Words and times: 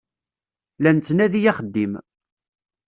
La 0.81 0.91
nettnadi 0.93 1.41
axeddim. 1.51 1.93